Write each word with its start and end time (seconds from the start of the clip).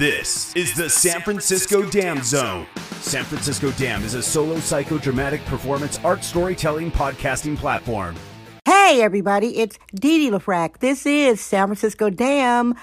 This 0.00 0.56
is 0.56 0.72
the 0.72 0.88
San 0.88 1.20
Francisco 1.20 1.82
Dam 1.82 2.22
Zone. 2.22 2.66
San 3.02 3.22
Francisco 3.22 3.70
Dam 3.72 4.02
is 4.02 4.14
a 4.14 4.22
solo 4.22 4.54
psychodramatic 4.54 5.44
performance 5.44 6.00
art 6.02 6.24
storytelling 6.24 6.90
podcasting 6.90 7.54
platform. 7.54 8.16
Hey, 8.64 9.02
everybody, 9.02 9.58
it's 9.58 9.78
Didi 9.94 10.30
LaFrac. 10.30 10.78
This 10.78 11.04
is 11.04 11.42
San 11.42 11.66
Francisco 11.66 12.08
Dam. 12.08 12.76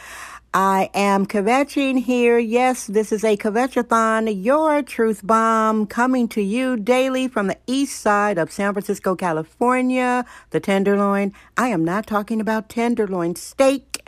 I 0.54 0.92
am 0.94 1.26
kvetching 1.26 2.04
here. 2.04 2.38
Yes, 2.38 2.86
this 2.86 3.12
is 3.12 3.24
a 3.24 3.36
kvetchathon, 3.36 4.44
your 4.44 4.84
truth 4.84 5.26
bomb, 5.26 5.88
coming 5.88 6.28
to 6.28 6.42
you 6.44 6.78
daily 6.78 7.28
from 7.28 7.48
the 7.48 7.58
east 7.66 8.00
side 8.00 8.38
of 8.38 8.52
San 8.52 8.74
Francisco, 8.74 9.16
California, 9.16 10.24
the 10.52 10.60
Tenderloin. 10.60 11.34
I 11.58 11.70
am 11.70 11.84
not 11.84 12.06
talking 12.06 12.40
about 12.40 12.70
tenderloin 12.70 13.36
steak. 13.36 14.07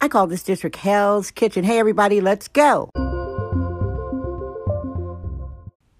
I 0.00 0.06
call 0.08 0.28
this 0.28 0.44
district 0.44 0.76
Hell's 0.76 1.30
Kitchen. 1.32 1.64
Hey, 1.64 1.78
everybody, 1.78 2.20
let's 2.20 2.46
go. 2.46 2.90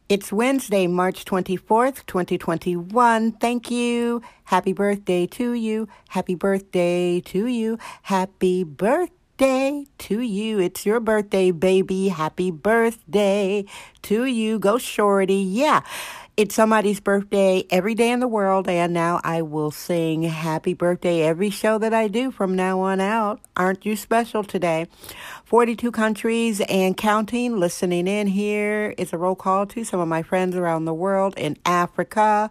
It's 0.09 0.33
Wednesday, 0.33 0.87
March 0.87 1.25
24th, 1.25 2.07
2021. 2.07 3.33
Thank 3.33 3.71
you. 3.71 4.23
Happy 4.45 4.73
birthday 4.73 5.27
to 5.27 5.53
you. 5.53 5.89
Happy 6.11 6.35
birthday 6.35 7.21
to 7.21 7.47
you. 7.47 7.79
Happy 8.03 8.65
birthday 8.65 9.85
to 9.99 10.21
you. 10.21 10.61
It's 10.61 10.87
your 10.87 11.01
birthday, 11.01 11.51
baby. 11.51 12.09
Happy 12.09 12.51
birthday 12.51 13.65
to 14.03 14.25
you. 14.25 14.59
Go 14.59 14.79
shorty. 14.79 15.35
Yeah. 15.35 15.83
It's 16.39 16.55
somebody's 16.55 17.01
birthday 17.01 17.65
every 17.69 17.97
day 17.97 18.13
in 18.13 18.21
the 18.21 18.29
world, 18.29 18.69
and 18.69 18.95
now 18.95 19.21
I 19.25 19.43
will 19.43 19.73
sing 19.73 20.23
happy 20.23 20.73
birthday 20.73 21.23
every 21.23 21.51
show 21.51 21.79
that 21.79 21.93
I 21.93 22.07
do 22.07 22.31
from 22.31 22.55
now 22.55 22.79
on 22.79 23.01
out. 23.01 23.41
Aren't 23.57 23.85
you 23.85 23.97
special 23.97 24.45
today? 24.45 24.87
42 25.47 25.91
countries 25.91 26.61
and 26.61 26.97
counting 26.97 27.59
listening 27.59 28.07
in 28.07 28.29
here. 28.29 28.95
It's 28.97 29.13
a 29.13 29.19
roll 29.19 29.35
call 29.35 29.67
to 29.67 29.83
some 29.83 29.99
of 29.99 30.07
my 30.07 30.23
friends 30.23 30.55
around 30.55 30.85
the 30.85 30.95
world 30.95 31.35
in 31.37 31.57
Africa, 31.67 32.51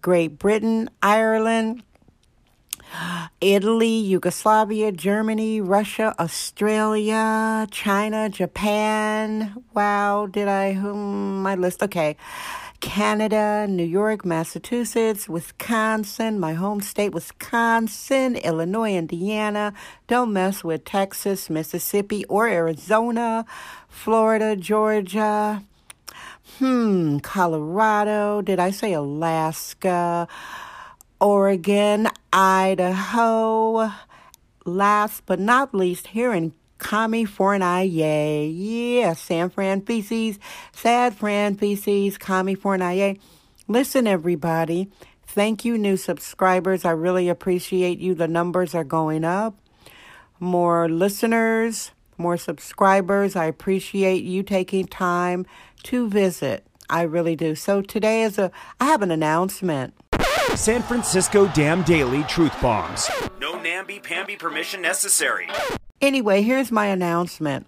Great 0.00 0.40
Britain, 0.40 0.90
Ireland, 1.00 1.84
Italy, 3.40 3.98
Yugoslavia, 3.98 4.90
Germany, 4.90 5.60
Russia, 5.60 6.12
Australia, 6.18 7.68
China, 7.70 8.28
Japan. 8.28 9.62
Wow, 9.74 10.26
did 10.26 10.48
I? 10.48 10.74
Hmm, 10.74 11.42
my 11.42 11.54
list. 11.54 11.84
Okay. 11.84 12.16
Canada, 12.82 13.64
New 13.68 13.84
York, 13.84 14.24
Massachusetts, 14.24 15.28
Wisconsin, 15.28 16.38
my 16.40 16.52
home 16.52 16.80
state, 16.80 17.14
Wisconsin, 17.14 18.36
Illinois, 18.36 18.94
Indiana. 18.94 19.72
Don't 20.08 20.32
mess 20.32 20.64
with 20.64 20.84
Texas, 20.84 21.48
Mississippi, 21.48 22.24
or 22.26 22.48
Arizona, 22.48 23.46
Florida, 23.88 24.56
Georgia. 24.56 25.62
Hmm, 26.58 27.18
Colorado. 27.20 28.42
Did 28.42 28.58
I 28.58 28.72
say 28.72 28.92
Alaska? 28.92 30.26
Oregon, 31.20 32.08
Idaho. 32.32 33.92
Last 34.66 35.24
but 35.24 35.38
not 35.38 35.72
least, 35.72 36.08
here 36.08 36.32
in 36.32 36.52
Kami 36.82 37.24
Fornaye. 37.24 38.52
Yeah, 38.52 39.12
San 39.14 39.50
Fran 39.50 39.82
feces, 39.82 40.40
sad 40.72 41.14
Fran 41.14 41.54
feces, 41.54 42.18
Kami 42.18 42.56
Fornaye. 42.56 43.20
Listen, 43.68 44.08
everybody. 44.08 44.90
Thank 45.24 45.64
you, 45.64 45.78
new 45.78 45.96
subscribers. 45.96 46.84
I 46.84 46.90
really 46.90 47.28
appreciate 47.28 48.00
you. 48.00 48.14
The 48.14 48.26
numbers 48.26 48.74
are 48.74 48.84
going 48.84 49.24
up. 49.24 49.54
More 50.40 50.88
listeners, 50.88 51.92
more 52.18 52.36
subscribers. 52.36 53.36
I 53.36 53.44
appreciate 53.44 54.24
you 54.24 54.42
taking 54.42 54.86
time 54.86 55.46
to 55.84 56.08
visit. 56.08 56.66
I 56.90 57.02
really 57.02 57.36
do. 57.36 57.54
So 57.54 57.80
today 57.80 58.24
is 58.24 58.38
a 58.38 58.50
I 58.80 58.86
have 58.86 59.02
an 59.02 59.12
announcement. 59.12 59.94
San 60.56 60.82
Francisco 60.82 61.46
Dam 61.54 61.82
Daily 61.84 62.24
Truth 62.24 62.60
Bombs. 62.60 63.08
No 63.40 63.58
namby-pamby 63.62 64.36
permission 64.36 64.82
necessary. 64.82 65.48
Anyway, 66.02 66.42
here's 66.42 66.72
my 66.72 66.86
announcement. 66.86 67.64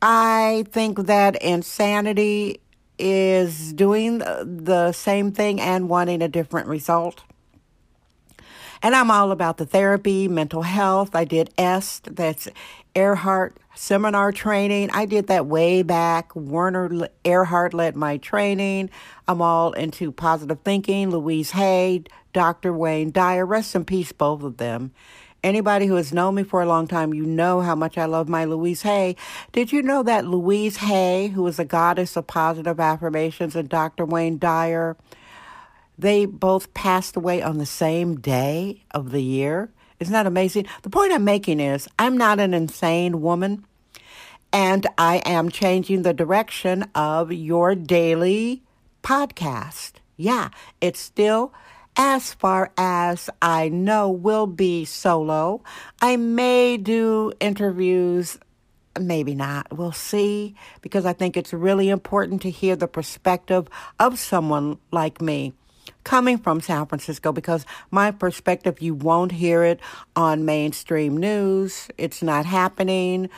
I 0.00 0.64
think 0.70 1.06
that 1.06 1.36
insanity 1.42 2.62
is 2.98 3.74
doing 3.74 4.18
the 4.18 4.92
same 4.92 5.30
thing 5.30 5.60
and 5.60 5.90
wanting 5.90 6.22
a 6.22 6.28
different 6.28 6.68
result. 6.68 7.22
And 8.82 8.96
I'm 8.96 9.10
all 9.10 9.30
about 9.30 9.58
the 9.58 9.66
therapy, 9.66 10.26
mental 10.26 10.62
health. 10.62 11.14
I 11.14 11.26
did 11.26 11.52
EST, 11.58 12.16
that's 12.16 12.48
Erhard 12.94 13.52
seminar 13.74 14.32
training. 14.32 14.88
I 14.92 15.04
did 15.04 15.26
that 15.26 15.44
way 15.44 15.82
back. 15.82 16.34
Werner 16.34 17.08
Erhard 17.26 17.74
led 17.74 17.94
my 17.94 18.16
training. 18.16 18.88
I'm 19.28 19.42
all 19.42 19.72
into 19.72 20.10
positive 20.12 20.60
thinking. 20.64 21.10
Louise 21.10 21.50
Hay, 21.50 22.04
Dr. 22.32 22.72
Wayne 22.72 23.10
Dyer, 23.10 23.44
rest 23.44 23.74
in 23.74 23.84
peace, 23.84 24.12
both 24.12 24.42
of 24.42 24.56
them. 24.56 24.92
Anybody 25.42 25.86
who 25.86 25.94
has 25.94 26.12
known 26.12 26.34
me 26.34 26.42
for 26.42 26.60
a 26.60 26.66
long 26.66 26.86
time, 26.86 27.14
you 27.14 27.24
know 27.24 27.62
how 27.62 27.74
much 27.74 27.96
I 27.96 28.04
love 28.04 28.28
my 28.28 28.44
Louise 28.44 28.82
Hay. 28.82 29.16
Did 29.52 29.72
you 29.72 29.82
know 29.82 30.02
that 30.02 30.26
Louise 30.26 30.76
Hay, 30.78 31.28
who 31.28 31.46
is 31.46 31.58
a 31.58 31.64
goddess 31.64 32.14
of 32.16 32.26
positive 32.26 32.78
affirmations, 32.78 33.56
and 33.56 33.68
Dr. 33.68 34.04
Wayne 34.04 34.38
Dyer, 34.38 34.98
they 35.98 36.26
both 36.26 36.74
passed 36.74 37.16
away 37.16 37.40
on 37.40 37.56
the 37.56 37.64
same 37.64 38.20
day 38.20 38.84
of 38.90 39.12
the 39.12 39.22
year? 39.22 39.70
Isn't 39.98 40.12
that 40.12 40.26
amazing? 40.26 40.66
The 40.82 40.90
point 40.90 41.12
I'm 41.12 41.24
making 41.24 41.58
is 41.58 41.88
I'm 41.98 42.18
not 42.18 42.38
an 42.38 42.52
insane 42.52 43.22
woman, 43.22 43.64
and 44.52 44.86
I 44.98 45.22
am 45.24 45.48
changing 45.48 46.02
the 46.02 46.12
direction 46.12 46.84
of 46.94 47.32
your 47.32 47.74
daily 47.74 48.62
podcast. 49.02 49.92
Yeah, 50.18 50.50
it's 50.82 51.00
still 51.00 51.54
as 52.02 52.32
far 52.32 52.72
as 52.78 53.28
I 53.42 53.68
know, 53.68 54.10
will 54.10 54.46
be 54.46 54.86
solo. 54.86 55.62
I 56.00 56.16
may 56.16 56.78
do 56.78 57.30
interviews, 57.40 58.38
maybe 58.98 59.34
not. 59.34 59.76
We'll 59.76 59.92
see, 59.92 60.54
because 60.80 61.04
I 61.04 61.12
think 61.12 61.36
it's 61.36 61.52
really 61.52 61.90
important 61.90 62.40
to 62.40 62.50
hear 62.50 62.74
the 62.74 62.88
perspective 62.88 63.68
of 63.98 64.18
someone 64.18 64.78
like 64.90 65.20
me 65.20 65.52
coming 66.02 66.38
from 66.38 66.62
San 66.62 66.86
Francisco 66.86 67.32
because 67.32 67.66
my 67.90 68.10
perspective, 68.10 68.80
you 68.80 68.94
won't 68.94 69.32
hear 69.32 69.62
it 69.62 69.78
on 70.16 70.46
mainstream 70.46 71.18
news. 71.18 71.88
It's 71.98 72.22
not 72.22 72.46
happening. 72.46 73.28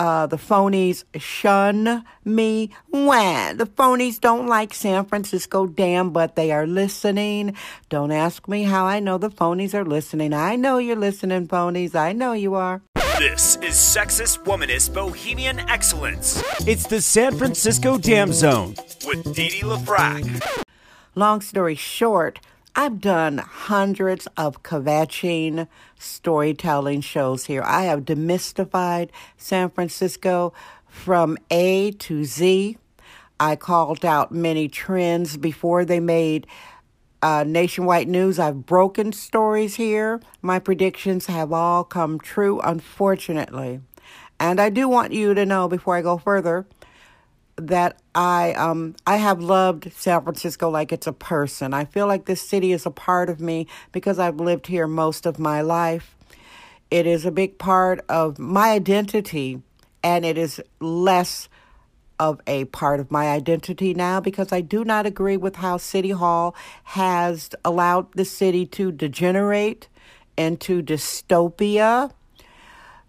Uh, 0.00 0.26
the 0.26 0.38
phonies 0.38 1.04
shun 1.16 2.02
me. 2.24 2.70
When 2.88 3.58
the 3.58 3.66
phonies 3.66 4.18
don't 4.18 4.46
like 4.46 4.72
San 4.72 5.04
Francisco 5.04 5.66
Dam, 5.66 6.08
but 6.08 6.36
they 6.36 6.50
are 6.52 6.66
listening. 6.66 7.54
Don't 7.90 8.10
ask 8.10 8.48
me 8.48 8.62
how 8.62 8.86
I 8.86 8.98
know 8.98 9.18
the 9.18 9.28
phonies 9.28 9.74
are 9.74 9.84
listening. 9.84 10.32
I 10.32 10.56
know 10.56 10.78
you're 10.78 10.96
listening, 10.96 11.48
phonies. 11.48 11.94
I 11.94 12.14
know 12.14 12.32
you 12.32 12.54
are. 12.54 12.80
This 13.18 13.56
is 13.56 13.74
sexist, 13.74 14.42
womanist, 14.44 14.94
bohemian 14.94 15.60
excellence. 15.68 16.42
It's 16.66 16.86
the 16.86 17.02
San 17.02 17.36
Francisco 17.36 17.98
Dam 17.98 18.32
Zone 18.32 18.76
with 19.04 19.34
Didi 19.34 19.60
LaFrac. 19.60 20.64
Long 21.14 21.42
story 21.42 21.74
short, 21.74 22.40
I've 22.76 23.00
done 23.00 23.38
hundreds 23.38 24.28
of 24.36 24.62
kvetching 24.62 25.66
storytelling 25.98 27.00
shows 27.00 27.46
here. 27.46 27.62
I 27.62 27.82
have 27.84 28.04
demystified 28.04 29.10
San 29.36 29.70
Francisco 29.70 30.52
from 30.86 31.36
A 31.50 31.90
to 31.92 32.24
Z. 32.24 32.78
I 33.40 33.56
called 33.56 34.04
out 34.04 34.30
many 34.30 34.68
trends 34.68 35.36
before 35.36 35.84
they 35.84 35.98
made 35.98 36.46
uh, 37.22 37.44
nationwide 37.46 38.08
news. 38.08 38.38
I've 38.38 38.66
broken 38.66 39.12
stories 39.12 39.74
here. 39.74 40.20
My 40.40 40.58
predictions 40.58 41.26
have 41.26 41.52
all 41.52 41.82
come 41.82 42.20
true, 42.20 42.60
unfortunately. 42.60 43.80
And 44.38 44.60
I 44.60 44.70
do 44.70 44.88
want 44.88 45.12
you 45.12 45.34
to 45.34 45.44
know 45.44 45.68
before 45.68 45.96
I 45.96 46.02
go 46.02 46.18
further 46.18 46.66
that 47.68 48.00
I 48.14 48.52
um 48.54 48.96
I 49.06 49.16
have 49.16 49.40
loved 49.40 49.92
San 49.92 50.22
Francisco 50.22 50.68
like 50.70 50.92
it's 50.92 51.06
a 51.06 51.12
person. 51.12 51.74
I 51.74 51.84
feel 51.84 52.06
like 52.06 52.24
this 52.24 52.42
city 52.42 52.72
is 52.72 52.86
a 52.86 52.90
part 52.90 53.30
of 53.30 53.40
me 53.40 53.66
because 53.92 54.18
I've 54.18 54.40
lived 54.40 54.66
here 54.66 54.86
most 54.86 55.26
of 55.26 55.38
my 55.38 55.60
life. 55.60 56.16
It 56.90 57.06
is 57.06 57.24
a 57.24 57.30
big 57.30 57.58
part 57.58 58.04
of 58.08 58.38
my 58.38 58.70
identity 58.70 59.62
and 60.02 60.24
it 60.24 60.36
is 60.36 60.60
less 60.80 61.48
of 62.18 62.40
a 62.46 62.66
part 62.66 63.00
of 63.00 63.10
my 63.10 63.28
identity 63.28 63.94
now 63.94 64.20
because 64.20 64.52
I 64.52 64.60
do 64.60 64.84
not 64.84 65.06
agree 65.06 65.38
with 65.38 65.56
how 65.56 65.78
City 65.78 66.10
Hall 66.10 66.54
has 66.84 67.50
allowed 67.64 68.12
the 68.12 68.26
city 68.26 68.66
to 68.66 68.92
degenerate 68.92 69.88
into 70.36 70.82
dystopia. 70.82 72.12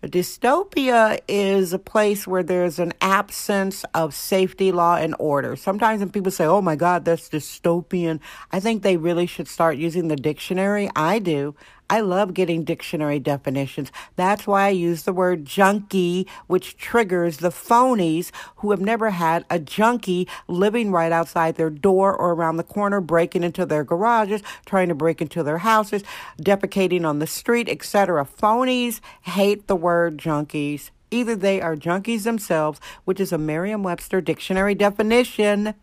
A 0.03 0.07
dystopia 0.07 1.19
is 1.27 1.73
a 1.73 1.79
place 1.79 2.25
where 2.25 2.41
there's 2.41 2.79
an 2.79 2.91
absence 3.01 3.85
of 3.93 4.15
safety, 4.15 4.71
law, 4.71 4.95
and 4.95 5.15
order. 5.19 5.55
Sometimes 5.55 5.99
when 5.99 6.09
people 6.09 6.31
say, 6.31 6.45
oh 6.45 6.59
my 6.59 6.75
God, 6.75 7.05
that's 7.05 7.29
dystopian, 7.29 8.19
I 8.51 8.59
think 8.59 8.81
they 8.81 8.97
really 8.97 9.27
should 9.27 9.47
start 9.47 9.77
using 9.77 10.07
the 10.07 10.15
dictionary. 10.15 10.89
I 10.95 11.19
do. 11.19 11.53
I 11.91 11.99
love 11.99 12.33
getting 12.33 12.63
dictionary 12.63 13.19
definitions. 13.19 13.91
That's 14.15 14.47
why 14.47 14.67
I 14.67 14.69
use 14.69 15.03
the 15.03 15.11
word 15.11 15.43
junkie, 15.43 16.25
which 16.47 16.77
triggers 16.77 17.39
the 17.39 17.49
phonies 17.49 18.31
who 18.55 18.71
have 18.71 18.79
never 18.79 19.09
had 19.09 19.43
a 19.49 19.59
junkie 19.59 20.25
living 20.47 20.93
right 20.93 21.11
outside 21.11 21.55
their 21.55 21.69
door 21.69 22.15
or 22.15 22.31
around 22.31 22.55
the 22.55 22.63
corner, 22.63 23.01
breaking 23.01 23.43
into 23.43 23.65
their 23.65 23.83
garages, 23.83 24.41
trying 24.65 24.87
to 24.87 24.95
break 24.95 25.21
into 25.21 25.43
their 25.43 25.57
houses, 25.57 26.01
defecating 26.41 27.05
on 27.05 27.19
the 27.19 27.27
street, 27.27 27.67
etc. 27.67 28.25
Phonies 28.25 29.01
hate 29.23 29.67
the 29.67 29.75
word 29.75 30.17
junkies. 30.17 30.91
Either 31.11 31.35
they 31.35 31.59
are 31.59 31.75
junkies 31.75 32.23
themselves, 32.23 32.79
which 33.03 33.19
is 33.19 33.33
a 33.33 33.37
Merriam 33.37 33.83
Webster 33.83 34.21
dictionary 34.21 34.75
definition 34.75 35.73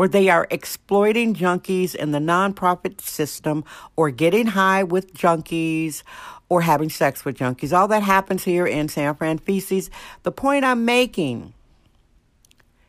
or 0.00 0.08
they 0.08 0.30
are 0.30 0.46
exploiting 0.50 1.34
junkies 1.34 1.94
in 1.94 2.10
the 2.10 2.18
nonprofit 2.18 3.02
system 3.02 3.62
or 3.96 4.10
getting 4.10 4.46
high 4.46 4.82
with 4.82 5.12
junkies 5.12 6.02
or 6.48 6.62
having 6.62 6.88
sex 6.88 7.22
with 7.22 7.36
junkies. 7.36 7.76
All 7.76 7.86
that 7.86 8.02
happens 8.02 8.44
here 8.44 8.66
in 8.66 8.88
San 8.88 9.14
Fran 9.14 9.36
feces. 9.36 9.90
The 10.22 10.32
point 10.32 10.64
I'm 10.64 10.86
making 10.86 11.52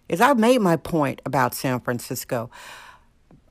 is 0.08 0.22
I've 0.22 0.40
made 0.40 0.62
my 0.62 0.78
point 0.78 1.22
about 1.26 1.54
San 1.54 1.82
Francisco. 1.82 2.50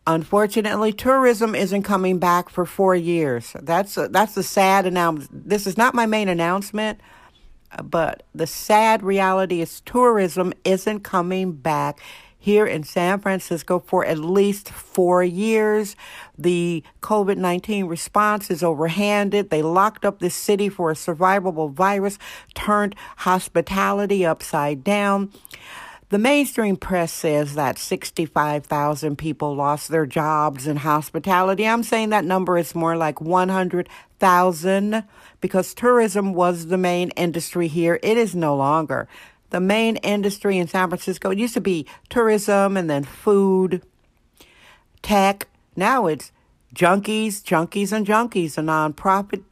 Unfortunately, 0.06 0.94
tourism 0.94 1.54
isn't 1.54 1.82
coming 1.82 2.18
back 2.18 2.48
for 2.48 2.64
four 2.64 2.96
years. 2.96 3.54
That's 3.60 3.94
a, 3.98 4.08
that's 4.08 4.36
the 4.36 4.42
sad 4.42 4.86
announcement. 4.86 5.50
This 5.50 5.66
is 5.66 5.76
not 5.76 5.92
my 5.92 6.06
main 6.06 6.30
announcement, 6.30 6.98
but 7.84 8.22
the 8.34 8.46
sad 8.46 9.02
reality 9.02 9.60
is 9.60 9.82
tourism 9.82 10.54
isn't 10.64 11.00
coming 11.00 11.52
back 11.52 12.00
here 12.40 12.66
in 12.66 12.82
San 12.82 13.20
Francisco 13.20 13.78
for 13.78 14.04
at 14.04 14.18
least 14.18 14.70
four 14.70 15.22
years. 15.22 15.94
The 16.36 16.82
COVID 17.02 17.36
19 17.36 17.84
response 17.84 18.50
is 18.50 18.62
overhanded. 18.62 19.50
They 19.50 19.62
locked 19.62 20.04
up 20.04 20.18
the 20.18 20.30
city 20.30 20.68
for 20.68 20.90
a 20.90 20.94
survivable 20.94 21.70
virus, 21.70 22.18
turned 22.54 22.96
hospitality 23.18 24.24
upside 24.24 24.82
down. 24.82 25.30
The 26.08 26.18
mainstream 26.18 26.76
press 26.76 27.12
says 27.12 27.54
that 27.54 27.78
65,000 27.78 29.16
people 29.16 29.54
lost 29.54 29.90
their 29.90 30.06
jobs 30.06 30.66
in 30.66 30.78
hospitality. 30.78 31.68
I'm 31.68 31.84
saying 31.84 32.08
that 32.08 32.24
number 32.24 32.58
is 32.58 32.74
more 32.74 32.96
like 32.96 33.20
100,000 33.20 35.04
because 35.40 35.72
tourism 35.72 36.34
was 36.34 36.66
the 36.66 36.78
main 36.78 37.10
industry 37.10 37.68
here. 37.68 38.00
It 38.02 38.16
is 38.16 38.34
no 38.34 38.56
longer 38.56 39.06
the 39.50 39.60
main 39.60 39.96
industry 39.96 40.58
in 40.58 40.66
San 40.66 40.88
Francisco. 40.88 41.30
It 41.30 41.38
used 41.38 41.54
to 41.54 41.60
be 41.60 41.86
tourism 42.08 42.76
and 42.76 42.88
then 42.88 43.04
food, 43.04 43.82
tech. 45.02 45.48
Now 45.76 46.06
it's 46.06 46.32
junkies, 46.74 47.42
junkies, 47.42 47.92
and 47.92 48.06
junkies, 48.06 48.58
a 48.58 48.62
nonprofit 48.62 49.42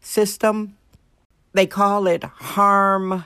system. 0.00 0.76
They 1.52 1.66
call 1.66 2.06
it 2.06 2.24
harm 2.24 3.24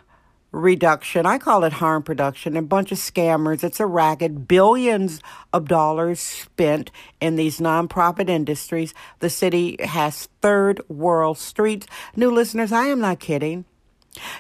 reduction. 0.53 1.25
I 1.27 1.39
call 1.39 1.65
it 1.65 1.73
harm 1.73 2.03
production. 2.03 2.57
A 2.57 2.63
bunch 2.63 2.93
of 2.93 2.99
scammers. 2.99 3.65
It's 3.65 3.81
a 3.81 3.87
racket. 3.87 4.47
Billions 4.47 5.21
of 5.53 5.67
dollars 5.67 6.21
spent 6.21 6.91
in 7.21 7.37
these 7.37 7.59
nonprofit 7.59 8.29
industries. 8.29 8.95
The 9.21 9.31
city 9.31 9.77
has 9.81 10.29
third 10.41 10.81
world 10.89 11.39
streets. 11.39 11.87
New 12.15 12.31
listeners, 12.31 12.71
I 12.71 12.85
am 12.87 13.01
not 13.01 13.19
kidding. 13.19 13.65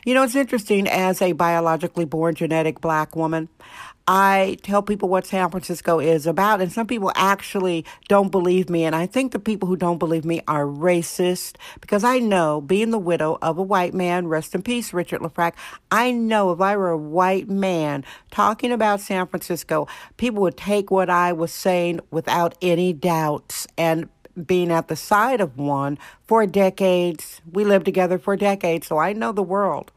You 0.05 0.15
know, 0.15 0.23
it's 0.23 0.35
interesting 0.35 0.87
as 0.87 1.23
a 1.23 1.33
biologically 1.33 2.05
born 2.05 2.35
genetic 2.35 2.81
black 2.81 3.17
woman. 3.17 3.49
I 4.07 4.59
tell 4.63 4.83
people 4.83 5.09
what 5.09 5.27
San 5.27 5.49
Francisco 5.51 6.01
is 6.01 6.27
about, 6.27 6.61
and 6.61 6.73
some 6.73 6.87
people 6.89 7.13
actually 7.15 7.85
don't 8.09 8.31
believe 8.33 8.69
me. 8.69 8.85
And 8.85 8.97
I 8.97 9.07
think 9.07 9.31
the 9.31 9.39
people 9.39 9.69
who 9.69 9.77
don't 9.77 9.99
believe 9.99 10.25
me 10.25 10.43
are 10.49 10.65
racist 10.65 11.57
because 11.81 12.03
I 12.03 12.19
know, 12.19 12.61
being 12.61 12.91
the 12.91 12.99
widow 12.99 13.39
of 13.41 13.59
a 13.59 13.63
white 13.63 13.95
man, 13.95 14.27
rest 14.27 14.55
in 14.55 14.63
peace, 14.63 14.93
Richard 14.93 15.21
Lefrak, 15.21 15.53
I 15.91 16.11
know 16.11 16.51
if 16.51 16.61
I 16.61 16.77
were 16.77 16.91
a 16.91 16.99
white 16.99 17.49
man 17.49 18.05
talking 18.33 18.73
about 18.73 19.01
San 19.01 19.27
Francisco, 19.29 19.87
people 20.17 20.43
would 20.43 20.57
take 20.57 20.91
what 20.91 21.09
I 21.09 21.33
was 21.33 21.53
saying 21.53 22.01
without 22.11 22.57
any 22.61 22.93
doubts 22.93 23.69
and 23.79 24.09
being 24.47 24.71
at 24.71 24.89
the 24.89 24.97
side 24.97 25.41
of 25.41 25.59
one 25.59 25.99
for 26.25 26.47
decades. 26.47 27.41
We 27.51 27.65
lived 27.65 27.85
together 27.85 28.19
for 28.19 28.37
decades, 28.37 28.87
so 28.87 28.99
I 28.99 29.13
know 29.13 29.33
the 29.33 29.43
world. 29.43 29.93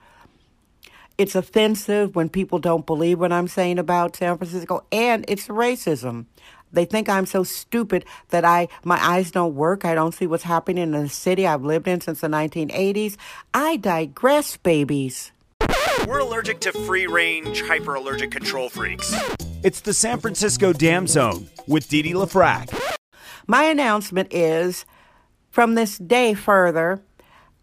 It's 1.17 1.35
offensive 1.35 2.15
when 2.15 2.27
people 2.27 2.59
don't 2.59 2.85
believe 2.85 3.19
what 3.19 3.31
I'm 3.31 3.47
saying 3.47 3.79
about 3.79 4.17
San 4.17 4.37
Francisco, 4.37 4.83
and 4.91 5.23
it's 5.27 5.47
racism. 5.47 6.25
They 6.73 6.83
think 6.83 7.07
I'm 7.07 7.25
so 7.25 7.43
stupid 7.43 8.03
that 8.29 8.43
I 8.43 8.67
my 8.83 9.01
eyes 9.01 9.31
don't 9.31 9.55
work. 9.55 9.85
I 9.85 9.95
don't 9.95 10.13
see 10.13 10.27
what's 10.27 10.43
happening 10.43 10.93
in 10.93 11.03
the 11.03 11.09
city 11.09 11.47
I've 11.47 11.63
lived 11.63 11.87
in 11.87 12.01
since 12.01 12.19
the 12.19 12.27
1980s. 12.27 13.15
I 13.53 13.77
digress, 13.77 14.57
babies. 14.57 15.31
We're 16.05 16.19
allergic 16.19 16.59
to 16.61 16.71
free 16.71 17.07
range, 17.07 17.63
hyperallergic 17.63 18.31
control 18.31 18.69
freaks. 18.69 19.15
It's 19.63 19.81
the 19.81 19.93
San 19.93 20.19
Francisco 20.19 20.73
Dam 20.73 21.07
Zone 21.07 21.49
with 21.65 21.87
Didi 21.87 22.09
Dee 22.09 22.15
LaFrac. 22.15 22.84
My 23.47 23.65
announcement 23.65 24.33
is 24.33 24.85
from 25.49 25.75
this 25.75 25.97
day 25.97 26.33
further, 26.33 27.01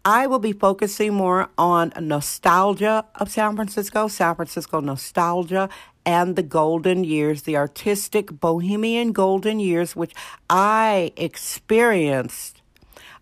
I 0.05 0.27
will 0.27 0.39
be 0.39 0.53
focusing 0.53 1.13
more 1.13 1.49
on 1.57 1.93
nostalgia 1.99 3.05
of 3.15 3.31
San 3.31 3.55
Francisco, 3.55 4.07
San 4.07 4.35
Francisco 4.35 4.79
nostalgia, 4.79 5.69
and 6.05 6.35
the 6.35 6.43
golden 6.43 7.03
years, 7.03 7.43
the 7.43 7.55
artistic 7.55 8.39
bohemian 8.39 9.11
golden 9.11 9.59
years, 9.59 9.95
which 9.95 10.13
I 10.49 11.11
experienced. 11.15 12.61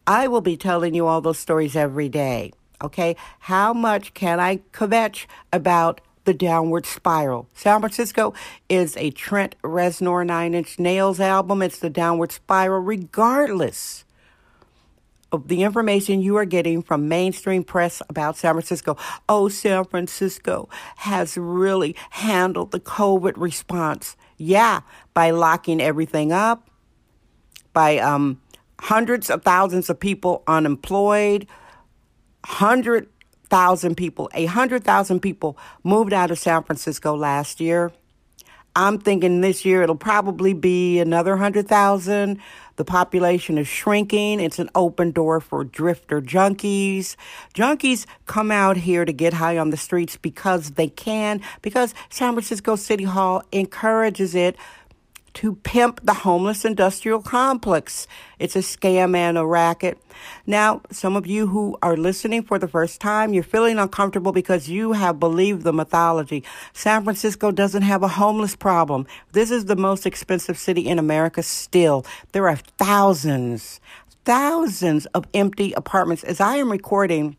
I 0.08 0.28
will 0.28 0.42
be 0.42 0.58
telling 0.58 0.96
you 0.96 1.06
all 1.06 1.22
those 1.22 1.38
stories 1.38 1.75
every 1.75 2.10
day. 2.10 2.52
Okay, 2.84 3.16
how 3.40 3.74
much 3.74 4.13
can 4.16 4.40
I 4.40 4.58
kvetch 4.74 5.28
about 5.54 6.02
the 6.26 6.34
Downward 6.34 6.86
Spiral. 6.86 7.48
San 7.54 7.80
Francisco 7.80 8.34
is 8.70 8.96
a 8.98 9.12
Trent 9.12 9.56
Reznor 9.64 10.26
Nine 10.26 10.54
Inch 10.54 10.80
Nails 10.80 11.20
album. 11.20 11.62
It's 11.62 11.80
the 11.80 11.90
Downward 11.90 12.32
Spiral, 12.32 12.82
regardless 12.82 14.06
of 15.32 15.48
the 15.48 15.63
information 15.63 16.22
you 16.22 16.36
are 16.38 16.46
getting 16.46 16.82
from 16.82 17.08
mainstream 17.08 17.63
press 17.63 18.01
about 18.10 18.38
San 18.38 18.54
Francisco. 18.54 18.98
Oh, 19.30 19.48
San 19.50 19.86
Francisco 19.86 20.68
has 20.98 21.38
really 21.38 21.96
handled 22.12 22.72
the 22.72 22.80
COVID 22.80 23.34
response. 23.38 24.18
Yeah, 24.38 24.82
by 25.13 25.32
locking 25.32 25.82
everything 25.82 26.32
up, 26.32 26.70
by 27.74 27.98
um, 28.00 28.42
hundreds 28.82 29.30
of 29.30 29.44
thousands 29.44 29.90
of 29.90 30.00
people 30.00 30.44
unemployed, 30.48 31.48
hundred 32.44 33.08
thousand 33.51 33.96
people, 33.96 34.31
a 34.34 34.46
hundred 34.46 34.84
thousand 34.84 35.20
people 35.20 35.58
moved 35.84 36.13
out 36.13 36.31
of 36.31 36.39
San 36.39 36.63
Francisco 36.63 37.15
last 37.15 37.60
year. 37.60 37.91
I'm 38.74 39.00
thinking 39.00 39.41
this 39.41 39.65
year 39.65 39.84
it'll 39.84 39.98
probably 39.98 40.53
be 40.53 41.00
another 41.00 41.36
hundred 41.36 41.67
thousand. 41.67 42.39
The 42.77 42.86
population 42.86 43.58
is 43.58 43.67
shrinking. 43.67 44.39
It's 44.39 44.58
an 44.58 44.70
open 44.74 45.12
door 45.12 45.41
for 45.41 45.65
drifter 45.65 46.22
junkies. 46.22 47.17
Junkies 47.53 48.05
come 48.25 48.50
out 48.50 48.77
here 48.77 49.03
to 49.03 49.12
get 49.12 49.34
high 49.34 49.58
on 49.58 49.72
the 49.72 49.77
streets 49.77 50.15
because 50.15 50.72
they 50.72 50.88
can, 50.88 51.41
because 51.62 51.93
San 52.10 52.34
Francisco 52.34 52.77
City 52.77 53.03
Hall 53.03 53.43
encourages 53.51 54.34
it 54.34 54.55
to 55.34 55.56
pimp 55.56 56.02
the 56.04 56.14
homeless 56.14 56.66
industrial 56.66 57.22
complex. 57.22 58.08
It's 58.40 58.56
a 58.56 58.60
scam 58.60 59.16
and 59.16 59.38
a 59.38 59.46
racket. 59.46 59.98
Now, 60.46 60.82
some 60.92 61.16
of 61.16 61.26
you 61.26 61.48
who 61.48 61.78
are 61.82 61.96
listening 61.96 62.44
for 62.44 62.60
the 62.60 62.68
first 62.68 63.00
time, 63.00 63.34
you're 63.34 63.44
feeling 63.44 63.80
uncomfortable 63.80 64.32
because 64.32 64.70
you 64.70 64.94
have 64.94 65.20
believed 65.20 65.64
the 65.64 65.74
mythology. 65.74 66.44
San 66.74 67.04
Francisco 67.04 67.52
doesn't 67.52 67.84
have 67.84 68.04
a 68.04 68.08
homeless 68.08 68.56
problem. 68.56 69.08
This 69.32 69.52
is 69.52 69.66
the 69.66 69.76
most 69.76 70.06
expensive 70.06 70.58
city 70.58 70.88
in 70.88 71.00
America 71.00 71.44
still. 71.44 72.06
There 72.34 72.50
are 72.50 72.58
thousands, 72.78 73.80
thousands 74.26 75.06
of 75.08 75.26
empty 75.34 75.74
apartments. 75.74 76.24
As 76.24 76.42
I 76.42 76.58
am 76.58 76.72
recording, 76.72 77.38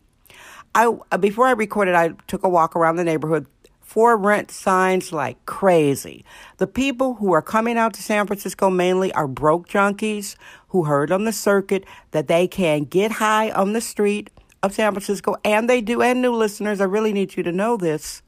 I 0.75 0.91
before 1.19 1.45
I 1.45 1.51
recorded, 1.51 1.93
I 1.93 2.09
took 2.27 2.43
a 2.43 2.49
walk 2.49 2.75
around 2.75 2.95
the 2.95 3.03
neighborhood 3.03 3.45
for 3.93 4.17
rent 4.17 4.49
signs 4.49 5.13
like 5.13 5.45
crazy. 5.45 6.25
The 6.57 6.65
people 6.65 7.13
who 7.13 7.31
are 7.31 7.43
coming 7.43 7.77
out 7.77 7.93
to 7.93 8.01
San 8.01 8.25
Francisco 8.25 8.71
mainly 8.71 9.13
are 9.13 9.27
broke 9.27 9.69
junkies 9.69 10.35
who 10.69 10.85
heard 10.85 11.11
on 11.11 11.25
the 11.25 11.31
circuit 11.31 11.85
that 12.09 12.27
they 12.27 12.47
can 12.47 12.85
get 12.85 13.11
high 13.11 13.51
on 13.51 13.73
the 13.73 13.81
street 13.81 14.31
of 14.63 14.73
San 14.73 14.93
Francisco, 14.93 15.35
and 15.45 15.69
they 15.69 15.79
do. 15.79 16.01
And 16.01 16.23
new 16.23 16.33
listeners, 16.33 16.81
I 16.81 16.85
really 16.85 17.13
need 17.13 17.37
you 17.37 17.43
to 17.43 17.51
know 17.51 17.77
this. 17.77 18.23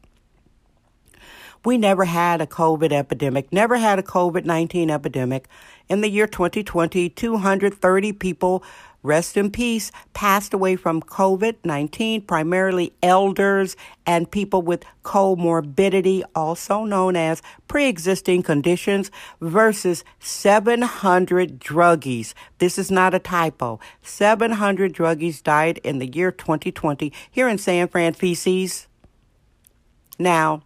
We 1.63 1.79
never 1.79 2.05
had 2.05 2.41
a 2.41 2.45
COVID 2.45 2.91
epidemic, 2.91 3.51
never 3.51 3.77
had 3.77 3.97
a 3.97 4.03
COVID 4.03 4.45
19 4.45 4.91
epidemic. 4.91 5.47
In 5.89 6.01
the 6.01 6.09
year 6.11 6.27
2020, 6.27 7.09
230 7.09 8.13
people, 8.13 8.63
rest 9.05 9.37
in 9.37 9.51
peace, 9.51 9.91
passed 10.13 10.53
away 10.53 10.75
from 10.75 11.01
COVID 11.01 11.55
19, 11.63 12.21
primarily 12.23 12.93
elders 13.01 13.77
and 14.05 14.29
people 14.29 14.61
with 14.61 14.83
comorbidity, 15.03 16.23
also 16.33 16.83
known 16.83 17.15
as 17.15 17.41
pre 17.67 17.87
existing 17.87 18.43
conditions, 18.43 19.11
versus 19.39 20.03
700 20.19 21.59
druggies. 21.59 22.33
This 22.57 22.77
is 22.77 22.91
not 22.91 23.13
a 23.13 23.19
typo. 23.19 23.79
700 24.01 24.93
druggies 24.93 25.41
died 25.41 25.79
in 25.83 25.99
the 25.99 26.07
year 26.07 26.31
2020 26.31 27.13
here 27.29 27.47
in 27.47 27.57
San 27.57 27.87
Francisco. 27.87 28.87
Now, 30.17 30.63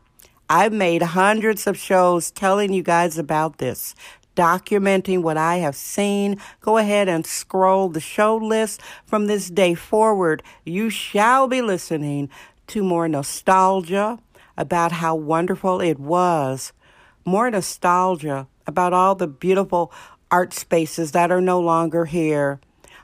I've 0.52 0.74
made 0.74 1.04
hundreds 1.04 1.68
of 1.68 1.78
shows 1.78 2.32
telling 2.32 2.74
you 2.74 2.82
guys 2.82 3.20
about 3.20 3.60
this, 3.60 3.94
documenting 4.40 5.22
what 5.22 5.36
I 5.36 5.58
have 5.58 5.76
seen. 5.76 6.40
Go 6.62 6.78
ahead 6.78 7.10
and 7.10 7.28
scroll 7.28 7.90
the 7.90 8.00
show 8.00 8.38
list 8.38 8.82
from 9.06 9.28
this 9.28 9.50
day 9.50 9.74
forward. 9.74 10.42
You 10.64 10.90
shall 10.90 11.50
be 11.50 11.62
listening 11.62 12.30
to 12.68 12.82
more 12.82 13.10
nostalgia 13.10 14.18
about 14.56 14.94
how 14.94 15.14
wonderful 15.14 15.82
it 15.82 16.00
was, 16.00 16.72
more 17.26 17.52
nostalgia 17.52 18.48
about 18.66 18.94
all 18.94 19.14
the 19.14 19.28
beautiful 19.28 19.92
art 20.32 20.54
spaces 20.54 21.12
that 21.12 21.32
are 21.32 21.42
no 21.42 21.60
longer 21.60 22.06
here. 22.06 22.62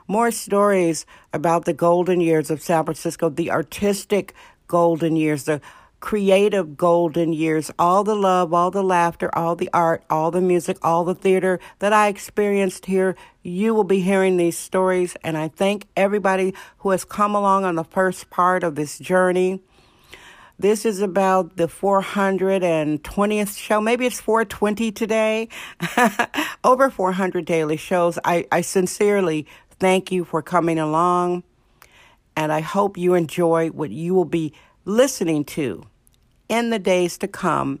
More 0.08 0.30
stories 0.30 1.04
about 1.34 1.66
the 1.66 1.74
golden 1.74 2.22
years 2.22 2.50
of 2.50 2.62
San 2.62 2.84
Francisco, 2.84 3.28
the 3.28 3.50
artistic 3.50 4.32
golden 4.68 5.16
years, 5.16 5.44
the 5.44 5.60
creative 6.06 6.76
golden 6.76 7.32
years, 7.32 7.68
all 7.80 8.04
the 8.04 8.14
love, 8.14 8.54
all 8.54 8.70
the 8.70 8.80
laughter, 8.80 9.28
all 9.36 9.56
the 9.56 9.68
art, 9.72 10.04
all 10.08 10.30
the 10.30 10.40
music, 10.40 10.78
all 10.80 11.02
the 11.02 11.16
theater 11.16 11.58
that 11.80 11.92
I 11.92 12.06
experienced 12.06 12.86
here. 12.86 13.16
You 13.42 13.74
will 13.74 13.82
be 13.82 13.98
hearing 13.98 14.36
these 14.36 14.56
stories, 14.56 15.16
and 15.24 15.36
I 15.36 15.48
thank 15.48 15.88
everybody 15.96 16.54
who 16.78 16.90
has 16.90 17.04
come 17.04 17.34
along 17.34 17.64
on 17.64 17.74
the 17.74 17.82
first 17.82 18.30
part 18.30 18.62
of 18.62 18.76
this 18.76 19.00
journey. 19.00 19.60
This 20.60 20.86
is 20.86 21.00
about 21.00 21.56
the 21.56 21.66
420th 21.66 23.58
show. 23.58 23.80
Maybe 23.80 24.06
it's 24.06 24.20
420 24.20 24.92
today. 24.92 25.48
Over 26.62 26.88
400 26.88 27.44
daily 27.44 27.76
shows. 27.76 28.16
I, 28.24 28.46
I 28.52 28.60
sincerely 28.60 29.44
thank 29.80 30.12
you 30.12 30.24
for 30.24 30.40
coming 30.40 30.78
along, 30.78 31.42
and 32.36 32.52
I 32.52 32.60
hope 32.60 32.96
you 32.96 33.14
enjoy 33.14 33.70
what 33.70 33.90
you 33.90 34.14
will 34.14 34.24
be 34.24 34.52
listening 34.84 35.44
to 35.46 35.82
in 36.48 36.70
the 36.70 36.78
days 36.78 37.18
to 37.18 37.28
come 37.28 37.80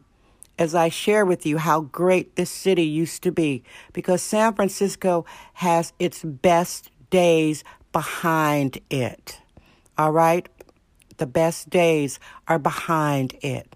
as 0.58 0.74
I 0.74 0.88
share 0.88 1.24
with 1.24 1.44
you 1.44 1.58
how 1.58 1.82
great 1.82 2.36
this 2.36 2.50
city 2.50 2.84
used 2.84 3.22
to 3.24 3.32
be 3.32 3.62
because 3.92 4.22
San 4.22 4.54
Francisco 4.54 5.26
has 5.54 5.92
its 5.98 6.22
best 6.22 6.90
days 7.10 7.62
behind 7.92 8.78
it. 8.90 9.40
All 9.98 10.12
right? 10.12 10.48
The 11.18 11.26
best 11.26 11.70
days 11.70 12.18
are 12.48 12.58
behind 12.58 13.36
it. 13.42 13.74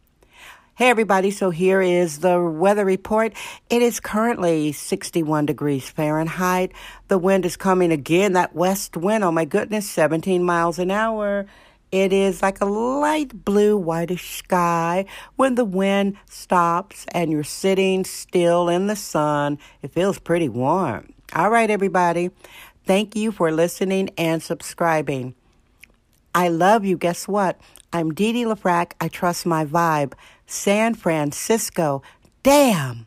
Hey, 0.74 0.88
everybody. 0.88 1.30
So 1.30 1.50
here 1.50 1.82
is 1.82 2.20
the 2.20 2.40
weather 2.40 2.86
report. 2.86 3.34
It 3.68 3.82
is 3.82 4.00
currently 4.00 4.72
61 4.72 5.44
degrees 5.44 5.90
Fahrenheit. 5.90 6.72
The 7.08 7.18
wind 7.18 7.44
is 7.44 7.56
coming 7.58 7.92
again. 7.92 8.32
That 8.32 8.54
west 8.54 8.96
wind, 8.96 9.22
oh 9.22 9.30
my 9.30 9.44
goodness, 9.44 9.90
17 9.90 10.42
miles 10.42 10.78
an 10.78 10.90
hour. 10.90 11.44
It 11.92 12.12
is 12.12 12.40
like 12.40 12.60
a 12.60 12.66
light 12.66 13.44
blue, 13.44 13.76
whitish 13.76 14.36
sky. 14.38 15.06
When 15.36 15.56
the 15.56 15.64
wind 15.64 16.16
stops 16.28 17.04
and 17.12 17.32
you're 17.32 17.42
sitting 17.42 18.04
still 18.04 18.68
in 18.68 18.86
the 18.86 18.94
sun, 18.94 19.58
it 19.82 19.92
feels 19.92 20.18
pretty 20.18 20.48
warm. 20.48 21.12
All 21.34 21.50
right, 21.50 21.68
everybody. 21.68 22.30
Thank 22.86 23.16
you 23.16 23.32
for 23.32 23.50
listening 23.50 24.10
and 24.16 24.42
subscribing. 24.42 25.34
I 26.34 26.48
love 26.48 26.84
you. 26.84 26.96
Guess 26.96 27.26
what? 27.26 27.60
I'm 27.92 28.12
Dee 28.14 28.32
Dee 28.32 28.44
LaFrac. 28.44 28.92
I 29.00 29.08
trust 29.08 29.44
my 29.44 29.64
vibe. 29.64 30.12
San 30.46 30.94
Francisco. 30.94 32.02
Damn. 32.44 33.06